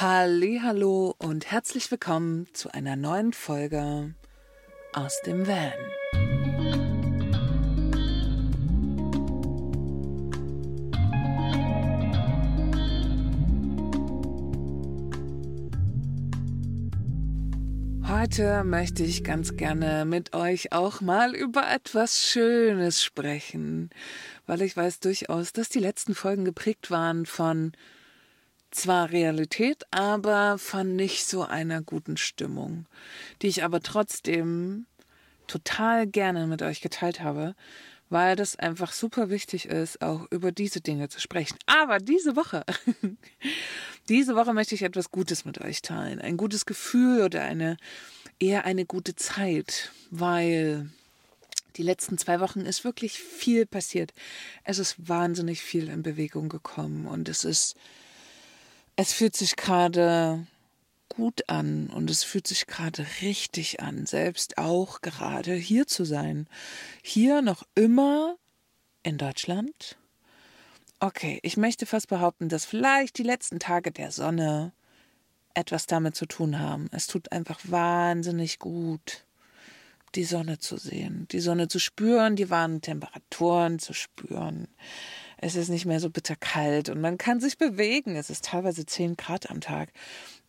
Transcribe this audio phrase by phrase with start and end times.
[0.00, 4.14] Hallo und herzlich willkommen zu einer neuen Folge
[4.92, 5.72] aus dem Van.
[18.06, 23.90] Heute möchte ich ganz gerne mit euch auch mal über etwas Schönes sprechen,
[24.46, 27.72] weil ich weiß durchaus, dass die letzten Folgen geprägt waren von
[28.70, 32.86] zwar Realität, aber von nicht so einer guten Stimmung,
[33.42, 34.86] die ich aber trotzdem
[35.46, 37.54] total gerne mit euch geteilt habe,
[38.10, 41.58] weil das einfach super wichtig ist, auch über diese Dinge zu sprechen.
[41.66, 42.64] Aber diese Woche,
[44.08, 46.20] diese Woche möchte ich etwas Gutes mit euch teilen.
[46.20, 47.76] Ein gutes Gefühl oder eine,
[48.38, 50.90] eher eine gute Zeit, weil
[51.76, 54.12] die letzten zwei Wochen ist wirklich viel passiert.
[54.64, 57.76] Es ist wahnsinnig viel in Bewegung gekommen und es ist
[58.98, 60.44] es fühlt sich gerade
[61.08, 66.48] gut an und es fühlt sich gerade richtig an, selbst auch gerade hier zu sein.
[67.00, 68.34] Hier noch immer
[69.04, 69.96] in Deutschland.
[70.98, 74.72] Okay, ich möchte fast behaupten, dass vielleicht die letzten Tage der Sonne
[75.54, 76.88] etwas damit zu tun haben.
[76.90, 79.24] Es tut einfach wahnsinnig gut,
[80.16, 84.66] die Sonne zu sehen, die Sonne zu spüren, die warmen Temperaturen zu spüren.
[85.40, 88.16] Es ist nicht mehr so bitterkalt und man kann sich bewegen.
[88.16, 89.90] Es ist teilweise 10 Grad am Tag.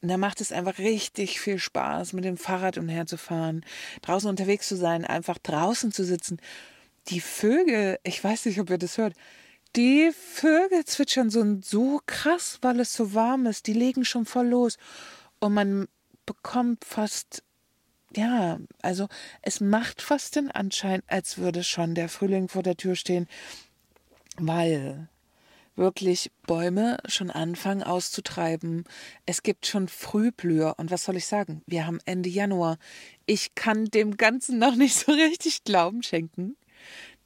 [0.02, 3.64] Und da macht es einfach richtig viel Spaß, mit dem Fahrrad umherzufahren,
[4.02, 6.38] draußen unterwegs zu sein, einfach draußen zu sitzen.
[7.10, 9.14] Die Vögel, ich weiß nicht, ob ihr das hört,
[9.76, 13.68] die Vögel zwitschern so, so krass, weil es so warm ist.
[13.68, 14.78] Die legen schon voll los.
[15.40, 15.88] Und man
[16.26, 17.44] bekommt fast,
[18.16, 19.08] ja, also
[19.44, 23.28] es macht fast den Anschein, als würde schon der Frühling vor der Tür stehen
[24.40, 25.10] weil
[25.76, 28.84] wirklich Bäume schon anfangen auszutreiben.
[29.26, 30.76] Es gibt schon Frühblüher.
[30.78, 31.64] Und was soll ich sagen?
[31.66, 32.78] Wir haben Ende Januar.
[33.26, 36.56] Ich kann dem Ganzen noch nicht so richtig Glauben schenken,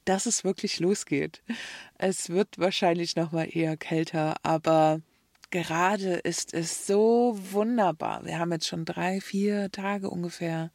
[0.04, 1.42] dass es wirklich losgeht.
[1.98, 5.00] Es wird wahrscheinlich noch mal eher kälter, aber
[5.54, 8.24] gerade ist es so wunderbar.
[8.24, 10.72] Wir haben jetzt schon drei, vier Tage ungefähr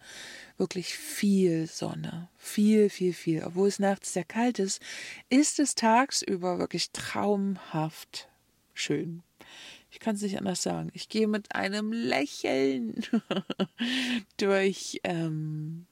[0.58, 2.30] wirklich viel Sonne.
[2.38, 3.44] Viel, viel, viel.
[3.44, 4.82] Obwohl es nachts sehr kalt ist,
[5.30, 8.30] ist es tagsüber wirklich traumhaft
[8.74, 9.22] schön.
[9.92, 10.92] Ich kann es nicht anders sagen.
[10.94, 13.04] Ich gehe mit einem Lächeln
[14.38, 15.88] durch, ähm,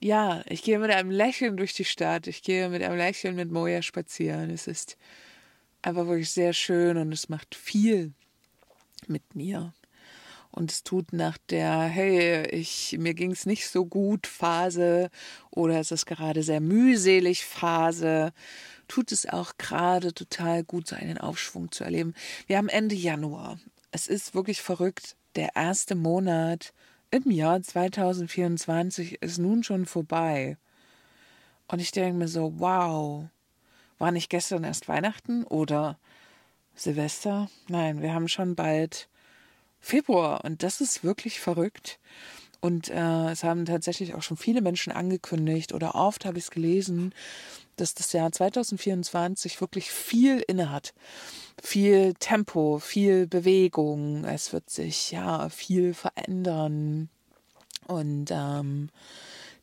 [0.00, 2.26] ja, ich gehe mit einem Lächeln durch die Stadt.
[2.26, 4.50] Ich gehe mit einem Lächeln mit Moja spazieren.
[4.50, 4.96] Es ist
[5.82, 8.12] einfach wirklich sehr schön und es macht viel
[9.06, 9.72] mit mir.
[10.52, 15.10] Und es tut nach der, hey, ich, mir ging es nicht so gut Phase
[15.50, 18.32] oder es ist gerade sehr mühselig Phase,
[18.88, 22.14] tut es auch gerade total gut, so einen Aufschwung zu erleben.
[22.48, 23.60] Wir haben Ende Januar.
[23.92, 25.16] Es ist wirklich verrückt.
[25.36, 26.72] Der erste Monat
[27.12, 30.56] im Jahr 2024 ist nun schon vorbei.
[31.68, 33.28] Und ich denke mir so, wow,
[34.00, 35.98] war nicht gestern erst Weihnachten oder
[36.74, 37.48] Silvester?
[37.68, 39.08] Nein, wir haben schon bald
[39.78, 41.98] Februar und das ist wirklich verrückt.
[42.60, 46.50] Und äh, es haben tatsächlich auch schon viele Menschen angekündigt oder oft habe ich es
[46.50, 47.14] gelesen,
[47.76, 50.92] dass das Jahr 2024 wirklich viel inne hat.
[51.62, 54.24] Viel Tempo, viel Bewegung.
[54.24, 57.08] Es wird sich ja viel verändern.
[57.86, 58.90] Und ähm,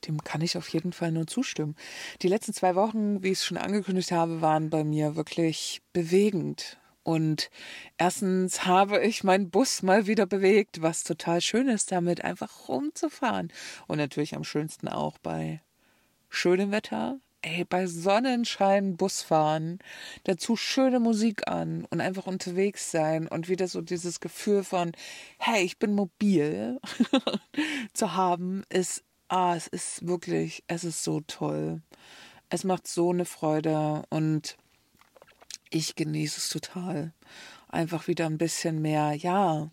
[0.05, 1.75] dem kann ich auf jeden Fall nur zustimmen.
[2.21, 6.77] Die letzten zwei Wochen, wie ich es schon angekündigt habe, waren bei mir wirklich bewegend.
[7.07, 7.49] Und
[7.97, 13.53] erstens habe ich meinen Bus mal wieder bewegt, was total schön ist, damit einfach rumzufahren.
[13.87, 15.61] Und natürlich am schönsten auch bei
[16.29, 17.21] schönem Wetter.
[17.43, 19.79] Ey, bei Sonnenschein Bus fahren,
[20.25, 24.91] dazu schöne Musik an und einfach unterwegs sein und wieder so dieses Gefühl von,
[25.37, 26.77] hey, ich bin mobil
[27.93, 31.81] zu haben, ist ah, es ist wirklich, es ist so toll.
[32.49, 34.57] Es macht so eine Freude und
[35.69, 37.13] ich genieße es total.
[37.69, 39.69] Einfach wieder ein bisschen mehr, ja,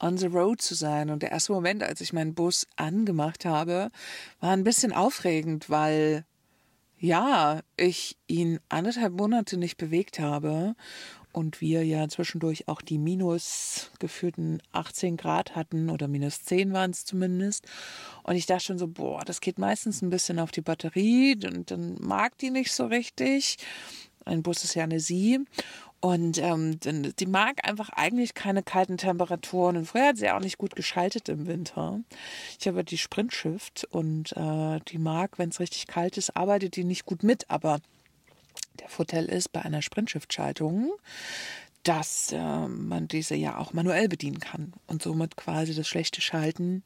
[0.00, 1.10] on the road zu sein.
[1.10, 3.90] Und der erste Moment, als ich meinen Bus angemacht habe,
[4.40, 6.24] war ein bisschen aufregend, weil
[7.00, 10.74] ja, ich ihn anderthalb Monate nicht bewegt habe
[11.38, 16.90] und wir ja zwischendurch auch die minus geführten 18 Grad hatten oder minus 10 waren
[16.90, 17.64] es zumindest.
[18.24, 21.70] Und ich dachte schon so, boah, das geht meistens ein bisschen auf die Batterie und
[21.70, 23.56] dann mag die nicht so richtig.
[24.24, 25.38] Ein Bus ist ja eine Sie.
[26.00, 29.76] Und ähm, die mag einfach eigentlich keine kalten Temperaturen.
[29.76, 32.00] Und früher hat sie auch nicht gut geschaltet im Winter.
[32.58, 36.84] Ich habe die Sprintshift und äh, die mag, wenn es richtig kalt ist, arbeitet die
[36.84, 37.48] nicht gut mit.
[37.50, 37.80] Aber
[38.80, 40.92] der Vorteil ist bei einer Sprintshift-Schaltung,
[41.82, 46.82] dass äh, man diese ja auch manuell bedienen kann und somit quasi das schlechte Schalten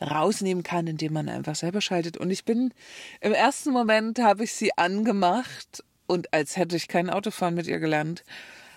[0.00, 2.16] rausnehmen kann, indem man einfach selber schaltet.
[2.16, 2.72] Und ich bin
[3.20, 7.78] im ersten Moment habe ich sie angemacht und als hätte ich kein Autofahren mit ihr
[7.78, 8.24] gelernt,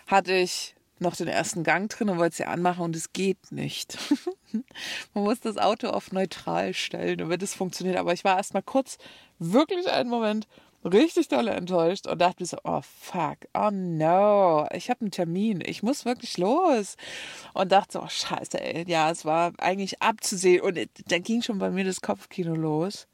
[0.07, 3.97] hatte ich noch den ersten Gang drin und wollte sie anmachen und es geht nicht.
[5.13, 7.97] Man muss das Auto auf neutral stellen, damit es funktioniert.
[7.97, 8.97] Aber ich war erst mal kurz,
[9.39, 10.47] wirklich einen Moment,
[10.83, 15.83] richtig doll enttäuscht und dachte so, oh fuck, oh no, ich habe einen Termin, ich
[15.83, 16.95] muss wirklich los.
[17.54, 18.86] Und dachte so, oh scheiße, ey.
[18.88, 20.62] ja, es war eigentlich abzusehen.
[20.62, 23.07] Und dann ging schon bei mir das Kopfkino los,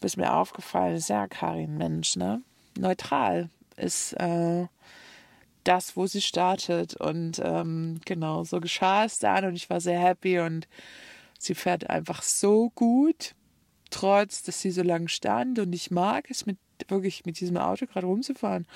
[0.00, 2.42] bis mir aufgefallen ist, ja, Karin, Mensch, ne?
[2.78, 4.66] Neutral ist äh,
[5.64, 6.96] das, wo sie startet.
[6.96, 10.66] Und ähm, genau, so geschah es dann und ich war sehr happy und
[11.38, 13.34] sie fährt einfach so gut,
[13.90, 17.86] trotz, dass sie so lange stand und ich mag es mit wirklich mit diesem Auto
[17.86, 18.66] gerade rumzufahren.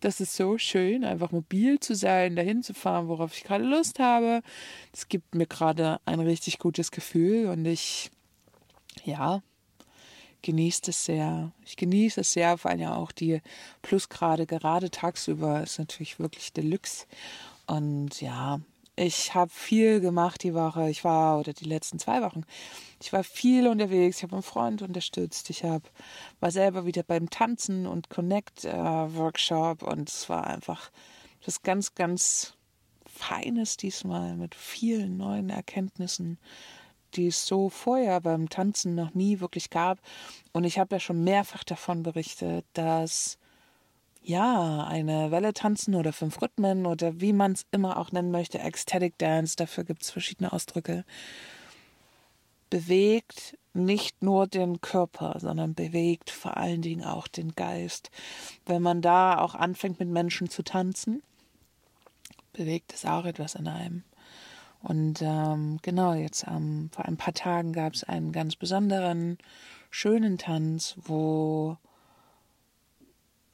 [0.00, 3.98] Das ist so schön, einfach mobil zu sein, dahin zu fahren, worauf ich gerade Lust
[3.98, 4.42] habe.
[4.90, 8.10] Das gibt mir gerade ein richtig gutes Gefühl und ich,
[9.04, 9.42] ja,
[10.42, 11.52] genieße es sehr.
[11.64, 13.40] Ich genieße es sehr, vor allem ja auch die
[13.80, 17.06] Plusgrade, gerade tagsüber ist natürlich wirklich Deluxe.
[17.66, 18.60] Und ja,
[18.96, 20.90] ich habe viel gemacht die Woche.
[20.90, 22.42] Ich war, oder die letzten zwei Wochen,
[23.00, 24.18] ich war viel unterwegs.
[24.18, 25.50] Ich habe einen Freund unterstützt.
[25.50, 25.82] Ich hab,
[26.40, 29.82] war selber wieder beim Tanzen und Connect-Workshop.
[29.82, 30.90] Äh, und es war einfach
[31.44, 32.54] das ganz, ganz
[33.06, 36.38] Feines diesmal mit vielen neuen Erkenntnissen
[37.14, 40.00] die es so vorher beim Tanzen noch nie wirklich gab.
[40.52, 43.38] Und ich habe ja schon mehrfach davon berichtet, dass
[44.22, 48.58] ja, eine Welle tanzen oder fünf Rhythmen oder wie man es immer auch nennen möchte,
[48.58, 51.04] Ecstatic Dance, dafür gibt es verschiedene Ausdrücke,
[52.70, 58.10] bewegt nicht nur den Körper, sondern bewegt vor allen Dingen auch den Geist.
[58.66, 61.22] Wenn man da auch anfängt mit Menschen zu tanzen,
[62.52, 64.04] bewegt es auch etwas in einem.
[64.82, 69.38] Und ähm, genau, jetzt ähm, vor ein paar Tagen gab es einen ganz besonderen,
[69.90, 71.76] schönen Tanz, wo,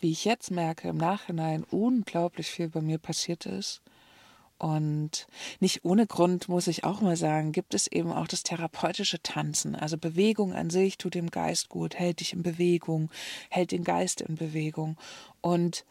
[0.00, 3.82] wie ich jetzt merke, im Nachhinein unglaublich viel bei mir passiert ist.
[4.58, 5.28] Und
[5.60, 9.76] nicht ohne Grund, muss ich auch mal sagen, gibt es eben auch das therapeutische Tanzen.
[9.76, 13.10] Also Bewegung an sich tut dem Geist gut, hält dich in Bewegung,
[13.50, 14.96] hält den Geist in Bewegung.
[15.40, 15.84] Und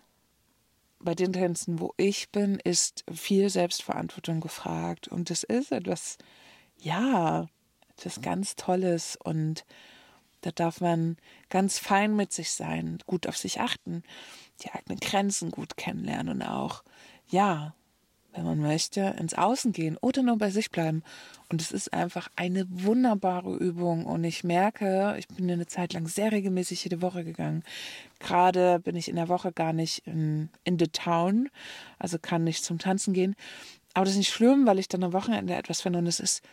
[1.00, 5.08] bei den Tänzen, wo ich bin, ist viel Selbstverantwortung gefragt.
[5.08, 6.18] Und das ist etwas,
[6.78, 7.48] ja,
[7.96, 9.18] etwas ganz Tolles.
[9.24, 9.64] Und
[10.42, 11.18] da darf man
[11.50, 14.04] ganz fein mit sich sein, gut auf sich achten,
[14.62, 16.84] die eigenen Grenzen gut kennenlernen und auch,
[17.28, 17.76] ja,
[18.38, 21.04] wenn man möchte, ins Außen gehen oder nur bei sich bleiben.
[21.50, 24.06] Und es ist einfach eine wunderbare Übung.
[24.06, 27.64] Und ich merke, ich bin eine Zeit lang sehr regelmäßig jede Woche gegangen.
[28.20, 31.50] Gerade bin ich in der Woche gar nicht in, in the town,
[31.98, 33.36] also kann nicht zum Tanzen gehen.
[33.94, 36.00] Aber das ist nicht schlimm, weil ich dann am Wochenende etwas finde.
[36.00, 36.44] Und es ist,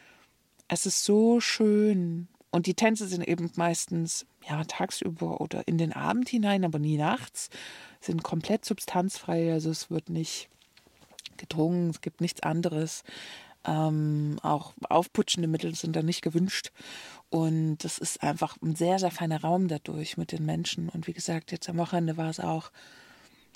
[0.69, 2.29] es ist so schön.
[2.55, 6.97] Und die Tänze sind eben meistens ja tagsüber oder in den Abend hinein, aber nie
[6.97, 7.51] nachts.
[8.01, 9.53] Sind komplett substanzfrei.
[9.53, 10.49] Also es wird nicht
[11.37, 13.03] gedrungen, es gibt nichts anderes.
[13.65, 16.71] Ähm, auch aufputschende Mittel sind da nicht gewünscht.
[17.29, 20.89] Und das ist einfach ein sehr, sehr feiner Raum dadurch mit den Menschen.
[20.89, 22.71] Und wie gesagt, jetzt am Wochenende war es auch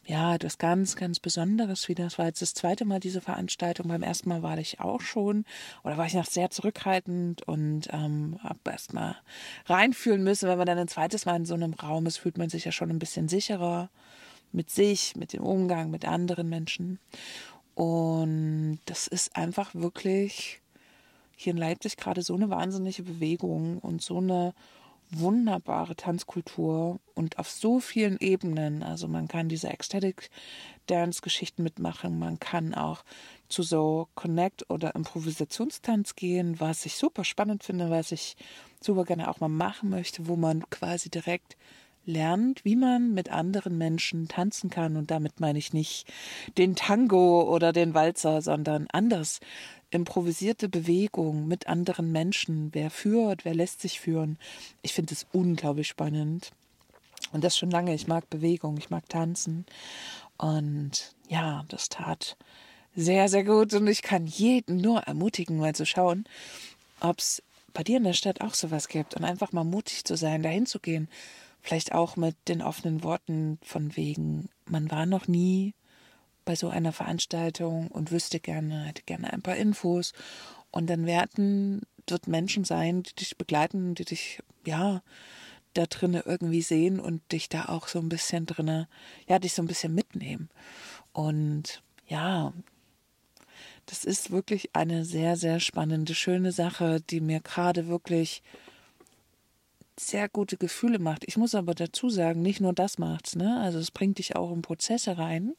[0.08, 2.06] ja, etwas ganz, ganz Besonderes wieder.
[2.06, 3.88] Es war jetzt das zweite Mal diese Veranstaltung.
[3.88, 5.44] Beim ersten Mal war ich auch schon
[5.84, 9.16] oder war ich noch sehr zurückhaltend und ähm, habe erst mal
[9.66, 10.48] reinfühlen müssen.
[10.48, 12.72] Wenn man dann ein zweites Mal in so einem Raum ist, fühlt man sich ja
[12.72, 13.90] schon ein bisschen sicherer
[14.50, 16.98] mit sich, mit dem Umgang mit anderen Menschen.
[17.74, 20.62] Und das ist einfach wirklich
[21.36, 24.54] hier in Leipzig gerade so eine wahnsinnige Bewegung und so eine
[25.10, 28.82] wunderbare Tanzkultur und auf so vielen Ebenen.
[28.82, 30.30] Also man kann diese Ecstatic
[30.86, 33.04] Dance Geschichten mitmachen, man kann auch
[33.48, 38.36] zu so Connect oder Improvisationstanz gehen, was ich super spannend finde, was ich
[38.80, 41.56] super gerne auch mal machen möchte, wo man quasi direkt
[42.08, 44.96] lernt, wie man mit anderen Menschen tanzen kann.
[44.96, 46.06] Und damit meine ich nicht
[46.56, 49.40] den Tango oder den Walzer, sondern anders.
[49.90, 52.70] Improvisierte Bewegung mit anderen Menschen.
[52.72, 54.38] Wer führt, wer lässt sich führen.
[54.82, 56.50] Ich finde es unglaublich spannend.
[57.32, 57.94] Und das schon lange.
[57.94, 59.66] Ich mag Bewegung, ich mag Tanzen.
[60.38, 62.36] Und ja, das tat
[62.96, 63.74] sehr, sehr gut.
[63.74, 66.24] Und ich kann jeden nur ermutigen, mal zu schauen,
[67.00, 67.42] ob es
[67.74, 70.66] bei dir in der Stadt auch sowas gibt und einfach mal mutig zu sein, dahin
[70.66, 71.08] zu gehen
[71.62, 75.74] Vielleicht auch mit den offenen Worten von wegen, man war noch nie
[76.44, 80.12] bei so einer Veranstaltung und wüsste gerne, hätte gerne ein paar Infos.
[80.70, 85.02] Und dann werden dort Menschen sein, die dich begleiten, die dich, ja,
[85.74, 88.86] da drinnen irgendwie sehen und dich da auch so ein bisschen drinnen,
[89.28, 90.48] ja, dich so ein bisschen mitnehmen.
[91.12, 92.52] Und ja,
[93.86, 98.42] das ist wirklich eine sehr, sehr spannende, schöne Sache, die mir gerade wirklich
[100.00, 101.24] sehr gute Gefühle macht.
[101.26, 103.60] Ich muss aber dazu sagen, nicht nur das macht's, ne?
[103.60, 105.54] Also es bringt dich auch in Prozesse rein,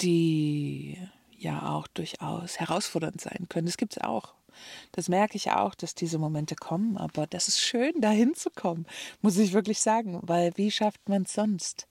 [0.00, 0.98] die
[1.36, 3.66] ja auch durchaus herausfordernd sein können.
[3.66, 4.34] Das gibt's auch.
[4.92, 8.86] Das merke ich auch, dass diese Momente kommen, aber das ist schön, dahin zu kommen,
[9.22, 11.86] muss ich wirklich sagen, weil wie schafft man es sonst?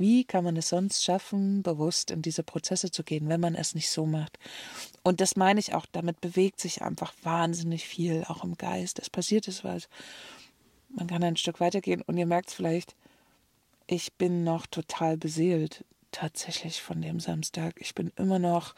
[0.00, 3.74] Wie kann man es sonst schaffen, bewusst in diese Prozesse zu gehen, wenn man es
[3.74, 4.38] nicht so macht?
[5.02, 8.98] Und das meine ich auch, damit bewegt sich einfach wahnsinnig viel, auch im Geist.
[8.98, 9.90] Es passiert es was.
[10.88, 12.96] Man kann ein Stück weitergehen und ihr merkt es vielleicht,
[13.86, 17.74] ich bin noch total beseelt, tatsächlich von dem Samstag.
[17.78, 18.74] Ich bin immer noch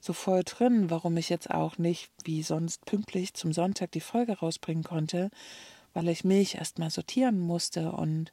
[0.00, 4.38] so voll drin, warum ich jetzt auch nicht wie sonst pünktlich zum Sonntag die Folge
[4.38, 5.30] rausbringen konnte,
[5.92, 8.32] weil ich mich erstmal sortieren musste und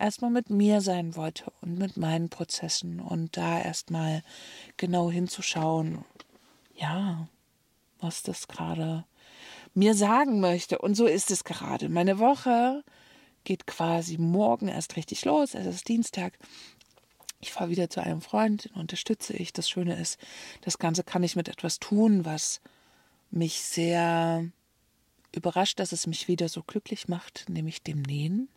[0.00, 4.22] erstmal mit mir sein wollte und mit meinen Prozessen und da erstmal
[4.76, 6.04] genau hinzuschauen,
[6.74, 7.28] ja,
[8.00, 9.04] was das gerade
[9.74, 10.78] mir sagen möchte.
[10.78, 11.88] Und so ist es gerade.
[11.88, 12.82] Meine Woche
[13.44, 15.54] geht quasi morgen erst richtig los.
[15.54, 16.38] Es ist Dienstag.
[17.40, 19.52] Ich fahre wieder zu einem Freund, den unterstütze ich.
[19.52, 20.18] Das Schöne ist,
[20.62, 22.60] das Ganze kann ich mit etwas tun, was
[23.30, 24.44] mich sehr
[25.34, 28.48] überrascht, dass es mich wieder so glücklich macht, nämlich dem Nähen.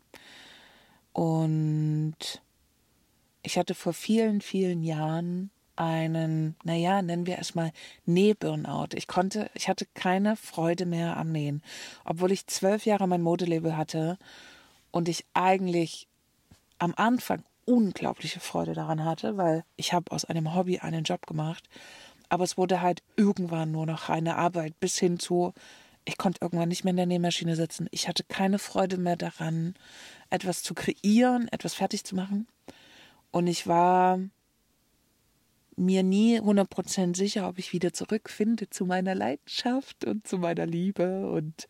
[1.14, 2.42] Und
[3.44, 7.72] ich hatte vor vielen, vielen Jahren einen, naja, nennen wir erstmal
[8.06, 8.90] Nähburnout.
[8.96, 11.64] Ich konnte, ich hatte keine Freude mehr am Nähen.
[12.04, 14.18] Obwohl ich zwölf Jahre mein Modelabel hatte
[14.92, 16.08] und ich eigentlich
[16.80, 21.70] am Anfang unglaubliche Freude daran hatte, weil ich habe aus einem Hobby einen Job gemacht.
[22.30, 25.54] Aber es wurde halt irgendwann nur noch eine Arbeit bis hin zu,
[26.06, 27.88] ich konnte irgendwann nicht mehr in der Nähmaschine sitzen.
[27.92, 29.76] Ich hatte keine Freude mehr daran,
[30.30, 32.48] etwas zu kreieren, etwas fertig zu machen.
[33.32, 34.20] Und ich war
[35.76, 41.30] mir nie 100% sicher, ob ich wieder zurückfinde zu meiner Leidenschaft und zu meiner Liebe
[41.32, 41.68] und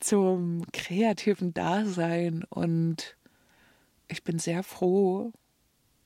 [0.00, 2.44] zum kreativen Dasein.
[2.48, 3.16] Und
[4.08, 5.32] ich bin sehr froh,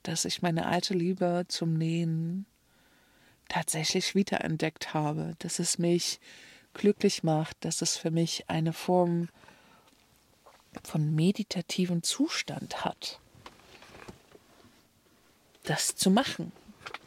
[0.03, 2.47] dass ich meine alte Liebe zum Nähen
[3.49, 6.21] tatsächlich wiederentdeckt habe, dass es mich
[6.75, 9.29] glücklich macht, dass es für mich eine Form
[10.83, 13.21] von meditativen Zustand hat.
[15.63, 16.53] Das zu machen,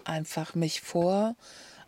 [0.06, 1.36] einfach mich vor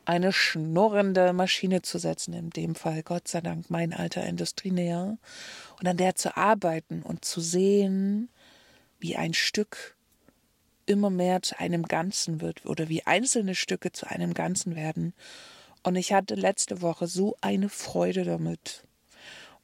[0.06, 5.18] eine schnurrende Maschine zu setzen, in dem Fall Gott sei Dank mein alter Industrienäher,
[5.80, 8.30] und an der zu arbeiten und zu sehen,
[9.00, 9.96] wie ein Stück
[10.86, 15.14] immer mehr zu einem Ganzen wird oder wie einzelne Stücke zu einem Ganzen werden
[15.84, 18.84] und ich hatte letzte Woche so eine Freude damit.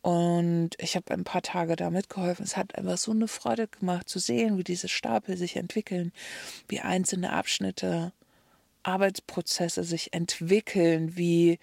[0.01, 2.45] Und ich habe ein paar Tage da mitgeholfen.
[2.45, 6.11] Es hat einfach so eine Freude gemacht zu sehen, wie diese Stapel sich entwickeln,
[6.67, 8.13] wie einzelne Abschnitte,
[8.83, 11.57] Arbeitsprozesse sich entwickeln, wie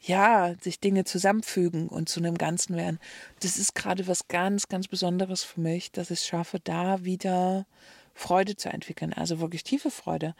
[0.00, 3.00] ja, sich Dinge zusammenfügen und zu einem Ganzen werden.
[3.40, 7.66] Das ist gerade was ganz, ganz Besonderes für mich, dass ich es schaffe, da wieder
[8.14, 10.34] Freude zu entwickeln, also wirklich tiefe Freude.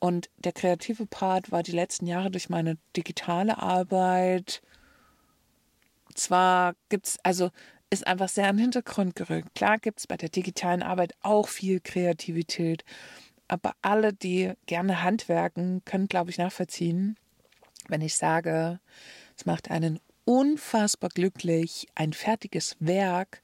[0.00, 4.62] Und der kreative Part war die letzten Jahre durch meine digitale Arbeit.
[6.14, 7.50] Zwar gibt es, also
[7.90, 9.54] ist einfach sehr den Hintergrund gerückt.
[9.54, 12.84] Klar gibt es bei der digitalen Arbeit auch viel Kreativität.
[13.46, 17.16] Aber alle, die gerne handwerken, können, glaube ich, nachvollziehen,
[17.88, 18.80] wenn ich sage,
[19.36, 23.42] es macht einen unfassbar glücklich, ein fertiges Werk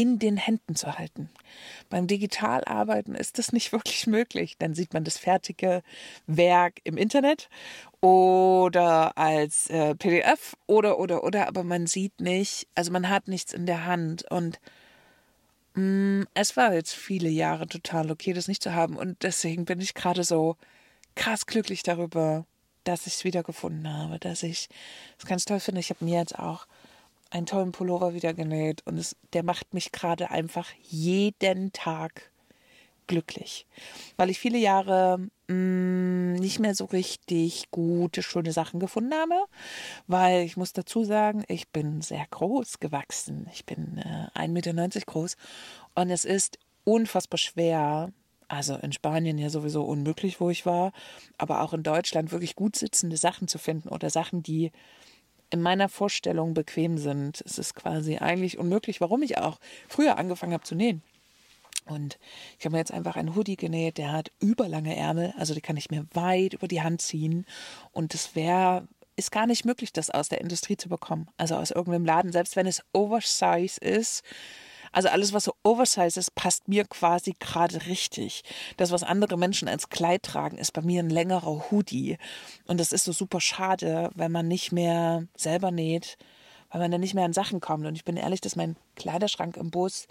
[0.00, 1.28] in den Händen zu halten.
[1.90, 4.56] Beim Digitalarbeiten ist das nicht wirklich möglich.
[4.58, 5.82] Dann sieht man das fertige
[6.26, 7.50] Werk im Internet
[8.00, 13.52] oder als äh, PDF oder oder oder, aber man sieht nicht, also man hat nichts
[13.52, 14.58] in der Hand und
[15.74, 15.82] mh,
[16.22, 19.80] mm, es war jetzt viele Jahre total okay, das nicht zu haben und deswegen bin
[19.80, 20.56] ich gerade so
[21.14, 22.46] krass glücklich darüber,
[22.84, 24.70] dass ich es wiedergefunden habe, dass ich
[25.18, 25.80] es ganz toll finde.
[25.80, 26.66] Ich habe mir jetzt auch
[27.30, 32.30] einen tollen Pullover wieder genäht und es, der macht mich gerade einfach jeden Tag
[33.10, 33.66] glücklich,
[34.16, 35.18] weil ich viele Jahre
[35.48, 39.34] mh, mm, nicht mehr so richtig gute, schöne Sachen gefunden habe,
[40.06, 43.48] weil ich muss dazu sagen, ich bin sehr groß gewachsen.
[43.52, 45.36] Ich bin äh, 1,90 Meter groß.
[45.96, 48.12] Und es ist unfassbar schwer,
[48.46, 50.92] also in Spanien ja sowieso unmöglich, wo ich war,
[51.36, 54.70] aber auch in Deutschland wirklich gut sitzende Sachen zu finden oder Sachen, die
[55.50, 57.42] in meiner Vorstellung bequem sind.
[57.44, 61.02] Es ist quasi eigentlich unmöglich, warum ich auch früher angefangen habe zu nähen.
[61.86, 62.18] Und
[62.58, 65.76] ich habe mir jetzt einfach einen Hoodie genäht, der hat überlange Ärmel, also die kann
[65.76, 67.46] ich mir weit über die Hand ziehen.
[67.92, 71.28] Und es wäre, ist gar nicht möglich, das aus der Industrie zu bekommen.
[71.36, 74.22] Also aus irgendeinem Laden, selbst wenn es Oversize ist.
[74.92, 78.42] Also alles, was so oversize ist, passt mir quasi gerade richtig.
[78.76, 82.18] Das, was andere Menschen als Kleid tragen, ist bei mir ein längerer Hoodie.
[82.66, 86.18] Und das ist so super schade, wenn man nicht mehr selber näht,
[86.70, 87.86] weil man dann nicht mehr an Sachen kommt.
[87.86, 90.08] Und ich bin ehrlich, dass mein Kleiderschrank im Bus,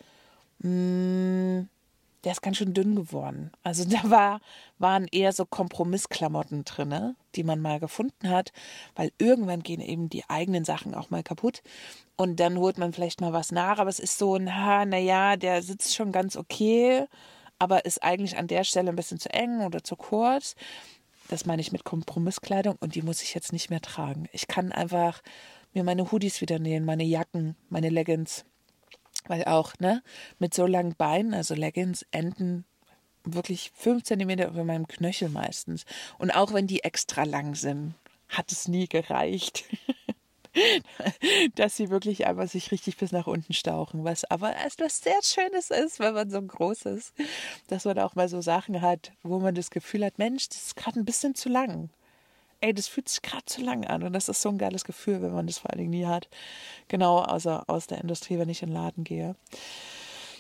[0.60, 1.70] mh, mm,
[2.24, 3.52] der ist ganz schön dünn geworden.
[3.64, 4.42] Also da war,
[4.78, 8.52] waren eher so Kompromissklamotten drin, die man mal gefunden hat,
[8.96, 11.62] weil irgendwann gehen eben die eigenen Sachen auch mal kaputt.
[12.16, 15.62] Und dann holt man vielleicht mal was nach, aber es ist so, na, naja, der
[15.62, 17.06] sitzt schon ganz okay,
[17.60, 20.56] aber ist eigentlich an der Stelle ein bisschen zu eng oder zu kurz.
[21.30, 24.28] Das meine ich mit Kompromisskleidung und die muss ich jetzt nicht mehr tragen.
[24.32, 25.22] Ich kann einfach
[25.74, 28.46] mir meine Hoodies wieder nähen, meine Jacken, meine Leggings.
[29.30, 30.02] Weil auch, ne,
[30.40, 32.66] mit so langen Beinen, also Leggings, enden
[33.24, 35.86] wirklich fünf Zentimeter über meinem Knöchel meistens.
[36.18, 37.94] Und auch wenn die extra lang sind,
[38.28, 39.66] hat es nie gereicht.
[41.56, 44.04] dass sie wirklich einfach sich richtig bis nach unten stauchen.
[44.04, 47.14] Was aber etwas sehr Schönes ist, wenn man so groß ist,
[47.68, 50.76] dass man auch mal so Sachen hat, wo man das Gefühl hat, Mensch, das ist
[50.76, 51.92] gerade ein bisschen zu lang
[52.62, 54.04] ey, das fühlt sich gerade zu lang an.
[54.04, 56.28] Und das ist so ein geiles Gefühl, wenn man das vor allen Dingen nie hat.
[56.88, 59.36] Genau, außer aus der Industrie, wenn ich in den Laden gehe.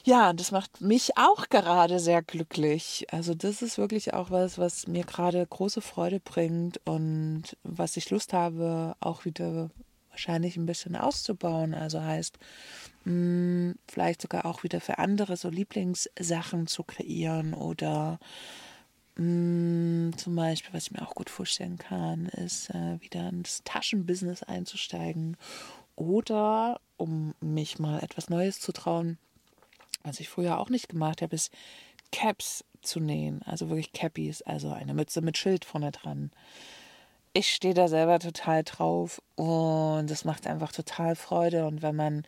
[0.03, 3.05] Ja, das macht mich auch gerade sehr glücklich.
[3.11, 8.09] Also das ist wirklich auch was, was mir gerade große Freude bringt und was ich
[8.09, 9.69] Lust habe, auch wieder
[10.09, 11.73] wahrscheinlich ein bisschen auszubauen.
[11.73, 12.39] Also heißt,
[13.05, 18.19] mh, hm, vielleicht sogar auch wieder für andere so Lieblingssachen zu kreieren oder
[19.19, 25.35] zum Beispiel, was ich mir auch gut vorstellen kann, ist äh, wieder ins Taschenbusiness einzusteigen
[25.95, 29.17] oder um mich mal etwas Neues zu trauen,
[30.03, 31.51] was ich früher auch nicht gemacht habe, ist
[32.11, 36.31] Caps zu nähen, also wirklich Cappies, also eine Mütze mit Schild vorne dran.
[37.33, 42.23] Ich stehe da selber total drauf und es macht einfach total Freude und wenn man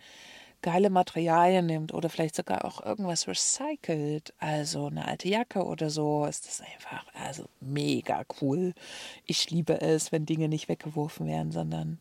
[0.62, 6.26] geile Materialien nimmt oder vielleicht sogar auch irgendwas recycelt, also eine alte Jacke oder so,
[6.26, 8.74] ist das einfach also mega cool.
[9.26, 12.00] Ich liebe es, wenn Dinge nicht weggeworfen werden, sondern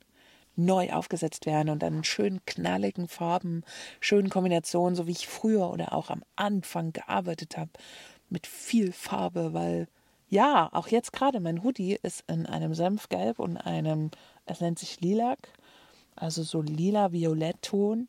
[0.57, 3.63] neu aufgesetzt werden und dann in schönen knalligen Farben,
[4.01, 7.71] schönen Kombinationen, so wie ich früher oder auch am Anfang gearbeitet habe,
[8.29, 9.89] mit viel Farbe, weil
[10.29, 14.11] ja, auch jetzt gerade mein Hoodie ist in einem Senfgelb und einem,
[14.47, 15.39] es nennt sich Lilac,
[16.15, 18.09] also so lila-violett-Ton.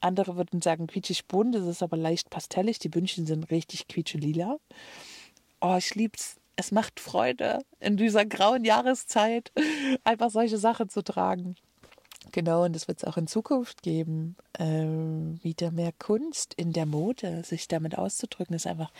[0.00, 2.78] Andere würden sagen quietschig bunt, es ist aber leicht pastellig.
[2.78, 4.56] Die Bündchen sind richtig quietschelila.
[5.60, 6.36] Oh, ich lieb's.
[6.56, 9.50] Es macht Freude, in dieser grauen Jahreszeit
[10.04, 11.56] einfach solche Sachen zu tragen.
[12.32, 14.36] Genau, und das wird es auch in Zukunft geben.
[14.58, 18.92] Ähm, wieder mehr Kunst in der Mode, sich damit auszudrücken, ist einfach,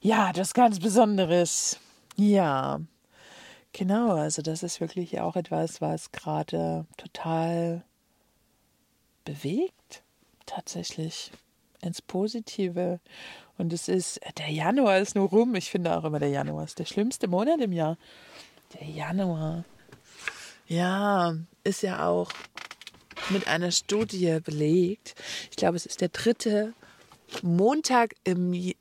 [0.00, 1.80] ja, das ganz Besonderes.
[2.16, 2.80] Ja,
[3.72, 7.84] genau, also das ist wirklich auch etwas, was gerade total
[9.24, 10.02] bewegt
[10.48, 11.30] tatsächlich
[11.80, 13.00] ins Positive.
[13.56, 15.54] Und es ist, der Januar ist nur rum.
[15.54, 17.96] Ich finde auch immer, der Januar ist der schlimmste Monat im Jahr.
[18.74, 19.64] Der Januar.
[20.66, 21.34] Ja,
[21.64, 22.30] ist ja auch
[23.30, 25.14] mit einer Studie belegt.
[25.50, 26.74] Ich glaube, es ist der dritte
[27.42, 28.72] Montag im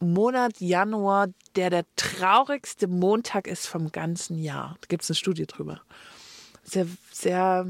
[0.00, 4.76] Monat Januar, der der traurigste Montag ist vom ganzen Jahr.
[4.80, 5.80] Da gibt es eine Studie drüber.
[6.62, 7.66] Sehr, sehr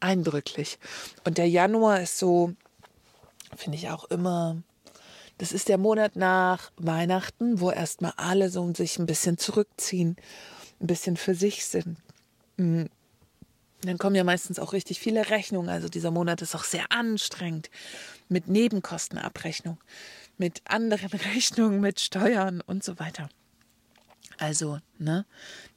[0.00, 0.78] eindrücklich.
[1.24, 2.52] Und der Januar ist so,
[3.56, 4.62] finde ich auch immer,
[5.38, 10.16] das ist der Monat nach Weihnachten, wo erstmal alle so sich ein bisschen zurückziehen,
[10.80, 11.98] ein bisschen für sich sind.
[12.56, 12.88] Mhm.
[13.82, 15.68] Dann kommen ja meistens auch richtig viele Rechnungen.
[15.68, 17.70] Also dieser Monat ist auch sehr anstrengend
[18.28, 19.78] mit Nebenkostenabrechnung,
[20.38, 23.28] mit anderen Rechnungen, mit Steuern und so weiter.
[24.38, 25.24] Also, ne,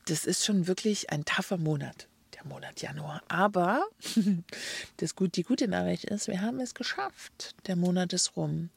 [0.08, 2.08] das ist schon wirklich ein taffer Monat
[2.40, 3.22] der Monat Januar.
[3.28, 3.86] Aber
[4.98, 7.56] das gut, die gute Nachricht ist, wir haben es geschafft.
[7.68, 8.70] Der Monat ist rum.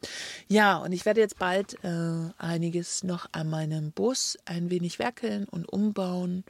[0.48, 5.44] Ja, und ich werde jetzt bald äh, einiges noch an meinem Bus ein wenig werkeln
[5.44, 6.44] und umbauen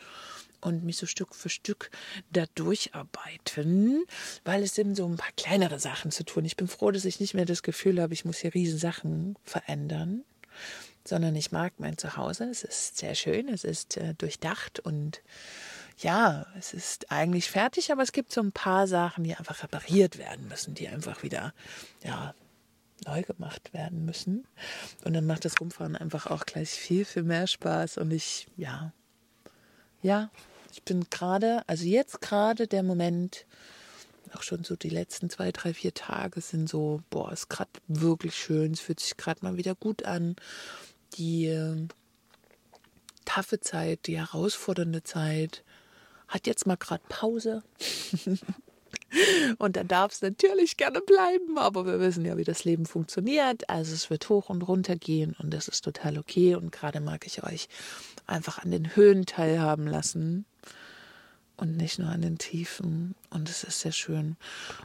[0.61, 1.91] und mich so Stück für Stück
[2.31, 4.05] da durcharbeiten,
[4.45, 6.45] weil es sind so ein paar kleinere Sachen zu tun.
[6.45, 9.37] Ich bin froh, dass ich nicht mehr das Gefühl habe, ich muss hier riesen Sachen
[9.45, 10.23] verändern,
[11.05, 12.45] sondern ich mag mein Zuhause.
[12.45, 15.21] Es ist sehr schön, es ist äh, durchdacht und
[16.03, 20.19] ja, es ist eigentlich fertig, aber es gibt so ein paar Sachen, die einfach repariert
[20.19, 21.55] werden müssen, die einfach wieder,
[22.05, 22.35] ja,
[23.07, 24.47] neu gemacht werden müssen.
[25.05, 27.99] Und dann macht das Rumfahren einfach auch gleich viel, viel mehr Spaß.
[27.99, 28.93] Und ich, ja,
[30.03, 30.31] ja,
[30.73, 33.47] ich bin gerade, also jetzt gerade der Moment,
[34.35, 38.35] auch schon so die letzten zwei, drei, vier Tage sind so, boah, ist gerade wirklich
[38.35, 40.37] schön, es fühlt sich gerade mal wieder gut an.
[41.15, 41.87] Die äh,
[43.25, 45.65] taffe Zeit, die herausfordernde Zeit,
[46.33, 47.63] hat jetzt mal gerade Pause.
[49.59, 53.69] Und dann darf es natürlich gerne bleiben, aber wir wissen ja, wie das Leben funktioniert.
[53.69, 56.55] Also es wird hoch und runter gehen und das ist total okay.
[56.55, 57.69] Und gerade mag ich euch
[58.27, 60.47] einfach an den Höhen teilhaben lassen
[61.59, 63.15] und nicht nur an den Tiefen.
[63.29, 64.37] Und es ist sehr schön.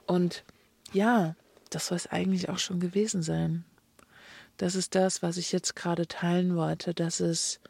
[0.05, 0.43] Und
[0.91, 1.35] ja,
[1.69, 3.63] das soll es eigentlich auch schon gewesen sein.
[4.57, 7.61] Das ist das, was ich jetzt gerade teilen wollte, dass es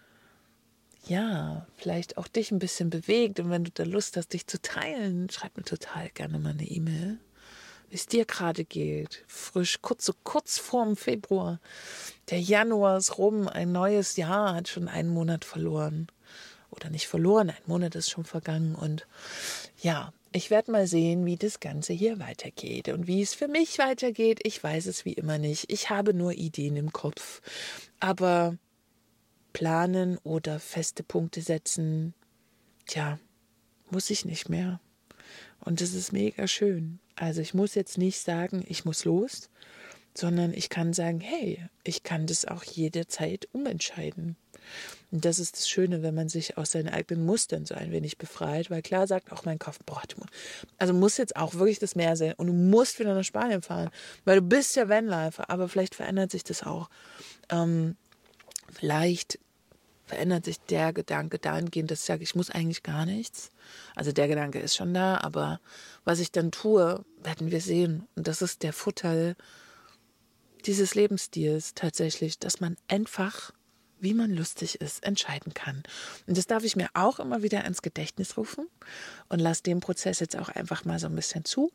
[1.07, 4.61] ja, vielleicht auch dich ein bisschen bewegt und wenn du da Lust hast, dich zu
[4.61, 7.17] teilen, schreib mir total gerne mal eine E-Mail,
[7.89, 9.23] wie es dir gerade geht.
[9.27, 11.59] Frisch, kurz so kurz vorm Februar.
[12.29, 16.07] Der Januar ist rum, ein neues Jahr hat schon einen Monat verloren.
[16.69, 19.07] Oder nicht verloren, ein Monat ist schon vergangen und
[19.81, 23.79] ja, ich werde mal sehen, wie das Ganze hier weitergeht und wie es für mich
[23.79, 24.39] weitergeht.
[24.43, 25.71] Ich weiß es wie immer nicht.
[25.71, 27.41] Ich habe nur Ideen im Kopf.
[27.99, 28.57] Aber
[29.57, 32.13] planen oder feste Punkte setzen,
[32.85, 33.17] tja,
[33.89, 34.79] muss ich nicht mehr.
[35.59, 36.99] Und das ist mega schön.
[37.15, 39.49] Also ich muss jetzt nicht sagen, ich muss los,
[40.15, 44.35] sondern ich kann sagen, hey, ich kann das auch jederzeit umentscheiden.
[45.11, 48.19] Und das ist das Schöne, wenn man sich aus seinen eigenen Mustern so ein wenig
[48.19, 50.17] befreit, weil klar sagt auch mein Kopf, boah, du,
[50.77, 53.89] also muss jetzt auch wirklich das Meer sehen und du musst wieder nach Spanien fahren,
[54.23, 56.91] weil du bist ja Vanlifer, aber vielleicht verändert sich das auch.
[57.49, 57.95] Ähm,
[58.71, 59.39] vielleicht
[60.07, 63.51] verändert sich der Gedanke dahingehend, dass ich sage, ich muss eigentlich gar nichts.
[63.93, 65.59] Also der Gedanke ist schon da, aber
[66.05, 68.07] was ich dann tue, werden wir sehen.
[68.15, 69.35] Und das ist der Vorteil
[70.65, 73.51] dieses Lebensstils tatsächlich, dass man einfach,
[73.99, 75.83] wie man lustig ist, entscheiden kann.
[76.25, 78.67] Und das darf ich mir auch immer wieder ins Gedächtnis rufen
[79.27, 81.71] und lasse den Prozess jetzt auch einfach mal so ein bisschen zu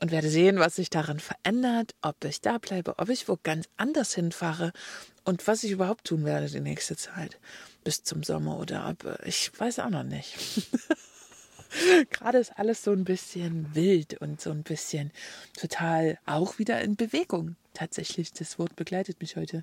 [0.00, 3.68] und werde sehen, was sich daran verändert, ob ich da bleibe, ob ich wo ganz
[3.76, 4.72] anders hinfahre
[5.24, 7.38] und was ich überhaupt tun werde die nächste Zeit
[7.86, 10.34] bis zum Sommer oder ob äh, ich weiß auch noch nicht.
[12.10, 15.12] Gerade ist alles so ein bisschen wild und so ein bisschen
[15.56, 17.54] total auch wieder in Bewegung.
[17.74, 19.62] Tatsächlich, das Wort begleitet mich heute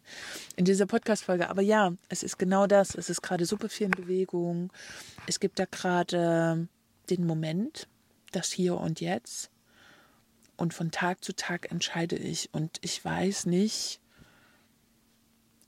[0.55, 1.49] in dieser Podcast-Folge.
[1.49, 2.95] Aber ja, es ist genau das.
[2.95, 4.71] Es ist gerade super viel in Bewegung.
[5.27, 6.69] Es gibt da gerade
[7.09, 7.89] den Moment,
[8.31, 9.49] das Hier und Jetzt.
[10.55, 12.49] Und von Tag zu Tag entscheide ich.
[12.53, 13.99] Und ich weiß nicht,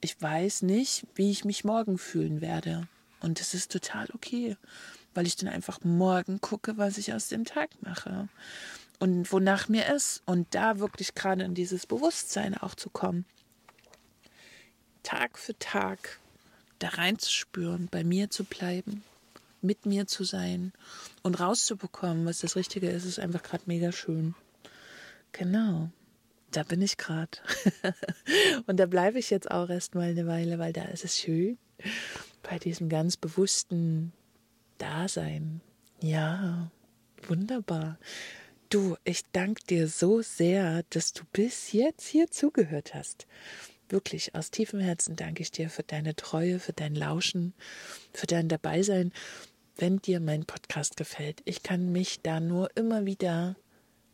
[0.06, 2.88] ich weiß nicht, wie ich mich morgen fühlen werde.
[3.22, 4.56] Und das ist total okay,
[5.16, 8.30] weil ich dann einfach morgen gucke, was ich aus dem Tag mache
[9.00, 10.22] und wonach mir ist.
[10.28, 13.26] Und da wirklich gerade in dieses Bewusstsein auch zu kommen.
[15.02, 16.20] Tag für Tag
[16.78, 19.04] da reinzuspüren, bei mir zu bleiben,
[19.64, 20.72] mit mir zu sein
[21.24, 24.36] und rauszubekommen, was das Richtige ist, ist einfach gerade mega schön.
[25.32, 25.90] Genau
[26.56, 27.38] da bin ich gerade.
[28.68, 31.58] und da bleibe ich jetzt auch erstmal eine Weile, weil da ist es schön.
[32.44, 34.14] Bei diesem ganz bewussten
[34.78, 35.62] Dasein.
[36.02, 36.72] Ja,
[37.28, 37.98] wunderbar.
[38.70, 43.28] Du, ich danke dir so sehr, dass du bis jetzt hier zugehört hast.
[43.90, 47.54] Wirklich, aus tiefem Herzen danke ich dir für deine Treue, für dein Lauschen,
[48.14, 49.14] für dein Dabeisein.
[49.78, 53.56] Wenn dir mein Podcast gefällt, ich kann mich da nur immer wieder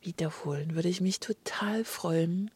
[0.02, 2.52] wiederholen, würde ich mich total freuen,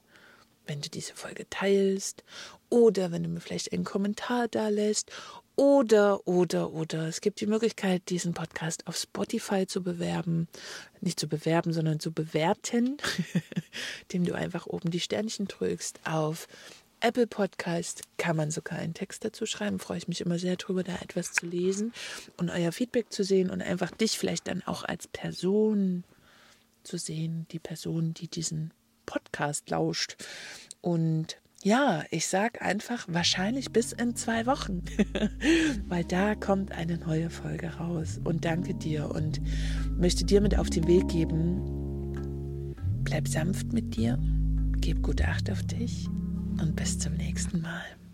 [0.68, 2.24] wenn du diese Folge teilst
[2.70, 5.12] oder wenn du mir vielleicht einen Kommentar da lässt
[5.56, 7.08] oder, oder, oder.
[7.08, 10.48] Es gibt die Möglichkeit, diesen Podcast auf Spotify zu bewerben.
[11.02, 12.98] Nicht zu bewerben, sondern zu bewerten,
[14.02, 16.02] indem du einfach oben die Sternchen drückst.
[16.06, 16.48] Auf
[17.00, 19.80] Apple Podcast kann man sogar einen Text dazu schreiben.
[19.80, 21.94] Freue ich mich immer sehr drüber, da etwas zu lesen
[22.38, 26.04] und euer Feedback zu sehen und einfach dich vielleicht dann auch als Person
[26.86, 28.74] zu sehen, die Person, die diesen
[29.06, 30.16] Podcast lauscht.
[30.82, 34.84] Und ja, ich sage einfach wahrscheinlich bis in zwei Wochen,
[35.88, 38.20] weil da kommt eine neue Folge raus.
[38.24, 39.42] Und danke dir und
[39.98, 44.20] möchte dir mit auf den Weg geben, bleib sanft mit dir,
[44.78, 46.08] gib gute Acht auf dich
[46.62, 48.05] und bis zum nächsten Mal.